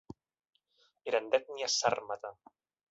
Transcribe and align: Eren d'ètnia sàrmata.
Eren 1.11 1.31
d'ètnia 1.35 1.71
sàrmata. 1.77 2.35